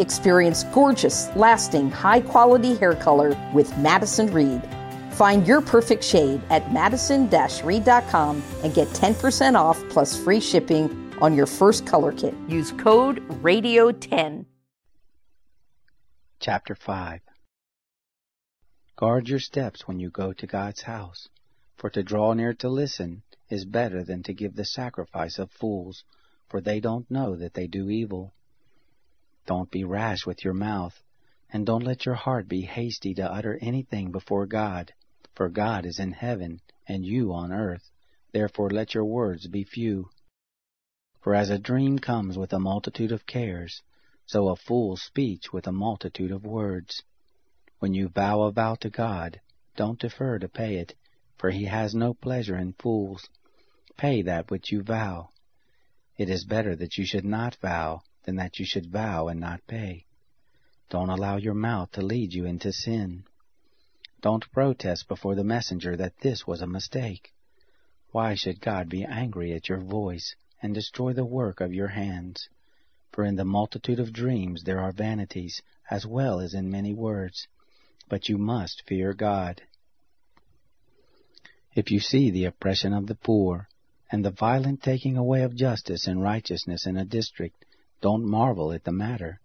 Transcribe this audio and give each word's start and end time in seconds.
Experience 0.00 0.64
gorgeous, 0.64 1.28
lasting, 1.36 1.90
high 1.90 2.22
quality 2.22 2.74
hair 2.74 2.94
color 2.94 3.36
with 3.52 3.76
Madison 3.78 4.32
Reed. 4.32 4.62
Find 5.12 5.46
your 5.46 5.60
perfect 5.60 6.02
shade 6.02 6.40
at 6.48 6.72
madison 6.72 7.28
reed.com 7.62 8.42
and 8.64 8.74
get 8.74 8.88
10% 8.88 9.54
off 9.54 9.78
plus 9.90 10.16
free 10.16 10.40
shipping 10.40 11.12
on 11.20 11.36
your 11.36 11.44
first 11.46 11.86
color 11.86 12.12
kit. 12.12 12.34
Use 12.48 12.72
code 12.72 13.20
RADIO10. 13.42 14.46
Chapter 16.40 16.74
5 16.74 17.20
Guard 18.96 19.28
your 19.28 19.38
steps 19.38 19.86
when 19.86 20.00
you 20.00 20.08
go 20.08 20.32
to 20.32 20.46
God's 20.46 20.82
house, 20.82 21.28
for 21.76 21.90
to 21.90 22.02
draw 22.02 22.32
near 22.32 22.54
to 22.54 22.68
listen 22.70 23.22
is 23.50 23.66
better 23.66 24.02
than 24.02 24.22
to 24.22 24.32
give 24.32 24.56
the 24.56 24.64
sacrifice 24.64 25.38
of 25.38 25.50
fools, 25.50 26.04
for 26.48 26.62
they 26.62 26.80
don't 26.80 27.10
know 27.10 27.36
that 27.36 27.52
they 27.52 27.66
do 27.66 27.90
evil. 27.90 28.32
Don't 29.46 29.70
be 29.70 29.84
rash 29.84 30.26
with 30.26 30.44
your 30.44 30.54
mouth, 30.54 31.02
and 31.52 31.66
don't 31.66 31.82
let 31.82 32.06
your 32.06 32.14
heart 32.14 32.48
be 32.48 32.62
hasty 32.62 33.14
to 33.14 33.32
utter 33.32 33.58
anything 33.60 34.12
before 34.12 34.46
God, 34.46 34.92
for 35.34 35.48
God 35.48 35.86
is 35.86 35.98
in 35.98 36.12
heaven, 36.12 36.60
and 36.86 37.04
you 37.04 37.32
on 37.32 37.52
earth. 37.52 37.90
Therefore 38.32 38.70
let 38.70 38.94
your 38.94 39.04
words 39.04 39.48
be 39.48 39.64
few. 39.64 40.10
For 41.20 41.34
as 41.34 41.50
a 41.50 41.58
dream 41.58 41.98
comes 41.98 42.38
with 42.38 42.52
a 42.52 42.60
multitude 42.60 43.12
of 43.12 43.26
cares, 43.26 43.82
so 44.26 44.48
a 44.48 44.56
fool's 44.56 45.02
speech 45.02 45.52
with 45.52 45.66
a 45.66 45.72
multitude 45.72 46.30
of 46.30 46.44
words. 46.44 47.02
When 47.78 47.94
you 47.94 48.08
vow 48.08 48.42
a 48.42 48.52
vow 48.52 48.74
to 48.76 48.90
God, 48.90 49.40
don't 49.74 49.98
defer 49.98 50.38
to 50.38 50.48
pay 50.48 50.76
it, 50.76 50.94
for 51.38 51.50
he 51.50 51.64
has 51.64 51.94
no 51.94 52.14
pleasure 52.14 52.56
in 52.56 52.74
fools. 52.74 53.28
Pay 53.96 54.22
that 54.22 54.50
which 54.50 54.70
you 54.70 54.82
vow. 54.82 55.30
It 56.16 56.28
is 56.28 56.44
better 56.44 56.76
that 56.76 56.98
you 56.98 57.04
should 57.04 57.24
not 57.24 57.56
vow 57.56 58.02
than 58.24 58.36
that 58.36 58.58
you 58.58 58.64
should 58.64 58.90
vow 58.90 59.28
and 59.28 59.40
not 59.40 59.66
pay. 59.66 60.04
Don't 60.88 61.08
allow 61.08 61.36
your 61.36 61.54
mouth 61.54 61.92
to 61.92 62.02
lead 62.02 62.32
you 62.32 62.44
into 62.44 62.72
sin. 62.72 63.24
Don't 64.20 64.50
protest 64.52 65.08
before 65.08 65.34
the 65.34 65.44
messenger 65.44 65.96
that 65.96 66.18
this 66.20 66.46
was 66.46 66.60
a 66.60 66.66
mistake. 66.66 67.32
Why 68.10 68.34
should 68.34 68.60
God 68.60 68.88
be 68.88 69.04
angry 69.04 69.52
at 69.52 69.68
your 69.68 69.80
voice 69.80 70.34
and 70.60 70.74
destroy 70.74 71.12
the 71.12 71.24
work 71.24 71.60
of 71.60 71.72
your 71.72 71.88
hands? 71.88 72.48
For 73.12 73.24
in 73.24 73.36
the 73.36 73.44
multitude 73.44 74.00
of 74.00 74.12
dreams 74.12 74.64
there 74.64 74.80
are 74.80 74.92
vanities, 74.92 75.62
as 75.90 76.06
well 76.06 76.40
as 76.40 76.54
in 76.54 76.70
many 76.70 76.92
words. 76.92 77.46
But 78.08 78.28
you 78.28 78.36
must 78.36 78.82
fear 78.86 79.14
God. 79.14 79.62
If 81.74 81.90
you 81.90 82.00
see 82.00 82.30
the 82.30 82.46
oppression 82.46 82.92
of 82.92 83.06
the 83.06 83.14
poor, 83.14 83.68
and 84.10 84.24
the 84.24 84.30
violent 84.32 84.82
taking 84.82 85.16
away 85.16 85.42
of 85.42 85.54
justice 85.54 86.08
and 86.08 86.20
righteousness 86.20 86.84
in 86.84 86.96
a 86.96 87.04
district, 87.04 87.64
don't 88.00 88.24
marvel 88.24 88.72
at 88.72 88.84
the 88.84 88.92
matter, 88.92 89.40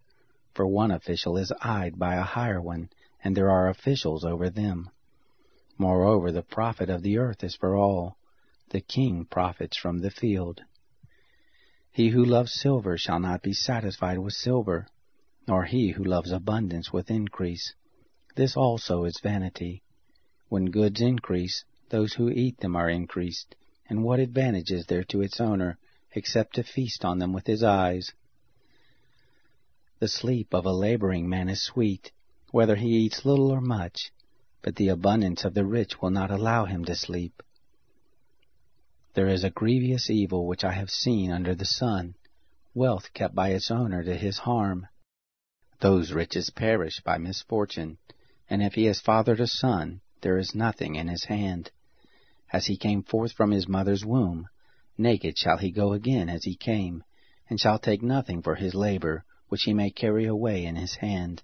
for 0.54 0.66
one 0.66 0.92
official 0.92 1.38
is 1.38 1.52
eyed 1.62 2.00
by 2.00 2.16
a 2.16 2.24
higher 2.24 2.62
one, 2.62 2.90
and 3.24 3.36
there 3.36 3.50
are 3.50 3.68
officials 3.68 4.24
over 4.24 4.50
them. 4.50 4.90
Moreover, 5.78 6.32
the 6.32 6.42
profit 6.42 6.90
of 6.90 7.02
the 7.02 7.18
earth 7.18 7.44
is 7.44 7.56
for 7.56 7.76
all. 7.76 8.18
The 8.70 8.82
king 8.82 9.26
profits 9.26 9.78
from 9.78 10.00
the 10.00 10.10
field. 10.10 10.62
He 11.92 12.10
who 12.10 12.24
loves 12.24 12.54
silver 12.54 12.98
shall 12.98 13.20
not 13.20 13.42
be 13.42 13.54
satisfied 13.54 14.20
with 14.20 14.34
silver, 14.34 14.88
nor 15.48 15.66
he 15.66 15.92
who 15.92 16.04
loves 16.04 16.32
abundance 16.32 16.92
with 16.92 17.12
increase. 17.12 17.74
This 18.36 18.56
also 18.56 19.06
is 19.06 19.20
vanity. 19.22 19.84
When 20.50 20.72
goods 20.72 21.02
increase, 21.02 21.64
those 21.90 22.14
who 22.14 22.30
eat 22.30 22.60
them 22.60 22.76
are 22.76 22.90
increased, 22.90 23.56
and 23.90 24.04
what 24.04 24.20
advantage 24.20 24.72
is 24.72 24.86
there 24.88 25.04
to 25.06 25.22
its 25.22 25.40
owner, 25.40 25.78
except 26.14 26.56
to 26.56 26.64
feast 26.64 27.04
on 27.06 27.20
them 27.20 27.34
with 27.34 27.48
his 27.48 27.64
eyes? 27.64 28.12
The 30.06 30.10
sleep 30.10 30.54
of 30.54 30.68
a 30.68 30.72
laboring 30.72 31.28
man 31.28 31.50
is 31.50 31.64
sweet, 31.64 32.12
whether 32.52 32.76
he 32.76 32.90
eats 32.90 33.26
little 33.26 33.50
or 33.50 33.60
much, 33.60 34.12
but 34.62 34.76
the 34.76 34.90
abundance 34.90 35.44
of 35.44 35.56
the 35.56 35.66
rich 35.66 36.00
will 36.00 36.12
not 36.12 36.30
allow 36.30 36.66
him 36.66 36.86
to 36.86 36.94
sleep. 36.94 37.42
There 39.16 39.26
is 39.28 39.44
a 39.44 39.50
grievous 39.50 40.12
evil 40.12 40.46
which 40.46 40.64
I 40.64 40.74
have 40.74 40.92
seen 40.92 41.32
under 41.32 41.56
the 41.56 41.66
sun, 41.66 42.14
wealth 42.76 43.16
kept 43.16 43.34
by 43.34 43.50
its 43.50 43.72
owner 43.72 44.04
to 44.04 44.16
his 44.16 44.38
harm. 44.38 44.86
Those 45.80 46.12
riches 46.12 46.52
perish 46.52 47.00
by 47.00 47.18
misfortune, 47.18 47.98
and 48.48 48.62
if 48.62 48.76
he 48.76 48.84
has 48.86 49.02
fathered 49.02 49.40
a 49.40 49.48
son, 49.48 50.02
there 50.22 50.38
is 50.38 50.54
nothing 50.54 50.94
in 50.94 51.08
his 51.08 51.24
hand. 51.24 51.72
As 52.54 52.68
he 52.68 52.78
came 52.78 53.02
forth 53.02 53.32
from 53.32 53.50
his 53.50 53.68
mother's 53.68 54.06
womb, 54.06 54.50
naked 55.00 55.36
shall 55.40 55.58
he 55.58 55.72
go 55.72 55.94
again 55.94 56.30
as 56.30 56.44
he 56.44 56.54
came, 56.56 57.04
and 57.50 57.60
shall 57.60 57.80
take 57.80 58.04
nothing 58.04 58.44
for 58.44 58.54
his 58.54 58.76
labor, 58.76 59.26
which 59.50 59.64
he 59.64 59.74
may 59.74 59.92
carry 59.92 60.26
away 60.26 60.66
in 60.66 60.76
his 60.76 60.96
hand. 60.96 61.44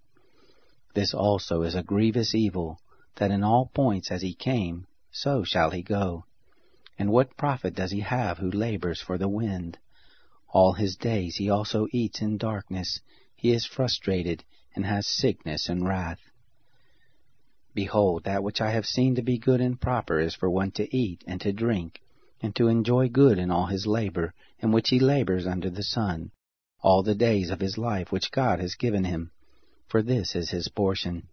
This 0.93 1.13
also 1.13 1.61
is 1.61 1.75
a 1.75 1.83
grievous 1.83 2.33
evil, 2.33 2.79
that 3.15 3.31
in 3.31 3.43
all 3.43 3.71
points 3.73 4.11
as 4.11 4.21
he 4.21 4.33
came, 4.33 4.87
so 5.11 5.43
shall 5.43 5.69
he 5.69 5.83
go. 5.83 6.25
And 6.97 7.11
what 7.11 7.37
profit 7.37 7.75
does 7.75 7.91
he 7.91 7.99
have 8.01 8.39
who 8.39 8.49
labors 8.49 9.01
for 9.01 9.17
the 9.17 9.29
wind? 9.29 9.77
All 10.49 10.73
his 10.73 10.95
days 10.95 11.35
he 11.35 11.49
also 11.49 11.87
eats 11.91 12.21
in 12.21 12.37
darkness, 12.37 12.99
he 13.35 13.51
is 13.51 13.65
frustrated, 13.65 14.43
and 14.75 14.85
has 14.85 15.07
sickness 15.07 15.69
and 15.69 15.87
wrath. 15.87 16.19
Behold, 17.73 18.23
that 18.23 18.43
which 18.43 18.59
I 18.61 18.71
have 18.71 18.85
seen 18.85 19.15
to 19.15 19.21
be 19.21 19.37
good 19.37 19.61
and 19.61 19.79
proper 19.79 20.19
is 20.19 20.35
for 20.35 20.49
one 20.49 20.71
to 20.71 20.95
eat 20.95 21.23
and 21.27 21.39
to 21.41 21.53
drink, 21.53 22.01
and 22.41 22.55
to 22.55 22.67
enjoy 22.67 23.07
good 23.07 23.37
in 23.37 23.51
all 23.51 23.67
his 23.67 23.87
labor, 23.87 24.33
in 24.59 24.71
which 24.71 24.89
he 24.89 24.99
labors 24.99 25.47
under 25.47 25.69
the 25.69 25.83
sun 25.83 26.31
all 26.81 27.03
the 27.03 27.15
days 27.15 27.49
of 27.49 27.59
his 27.59 27.77
life 27.77 28.11
which 28.11 28.31
God 28.31 28.59
has 28.59 28.75
given 28.75 29.03
him, 29.03 29.31
for 29.87 30.01
this 30.01 30.35
is 30.35 30.49
his 30.49 30.67
portion. 30.67 31.27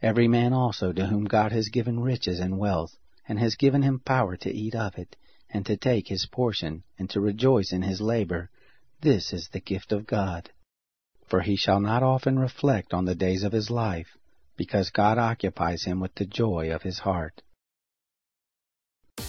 Every 0.00 0.28
man 0.28 0.52
also 0.52 0.92
to 0.92 1.06
whom 1.06 1.24
God 1.24 1.52
has 1.52 1.68
given 1.68 2.00
riches 2.00 2.40
and 2.40 2.58
wealth, 2.58 2.96
and 3.28 3.38
has 3.38 3.56
given 3.56 3.82
him 3.82 4.00
power 4.00 4.36
to 4.36 4.52
eat 4.52 4.74
of 4.74 4.96
it, 4.98 5.16
and 5.50 5.64
to 5.66 5.76
take 5.76 6.08
his 6.08 6.26
portion, 6.26 6.82
and 6.98 7.08
to 7.10 7.20
rejoice 7.20 7.72
in 7.72 7.82
his 7.82 8.00
labor, 8.00 8.50
this 9.00 9.32
is 9.32 9.48
the 9.48 9.60
gift 9.60 9.92
of 9.92 10.06
God. 10.06 10.50
For 11.26 11.40
he 11.40 11.56
shall 11.56 11.80
not 11.80 12.02
often 12.02 12.38
reflect 12.38 12.92
on 12.92 13.04
the 13.04 13.14
days 13.14 13.44
of 13.44 13.52
his 13.52 13.70
life, 13.70 14.16
because 14.56 14.90
God 14.90 15.18
occupies 15.18 15.84
him 15.84 16.00
with 16.00 16.14
the 16.14 16.26
joy 16.26 16.72
of 16.74 16.82
his 16.82 17.00
heart. 17.00 17.42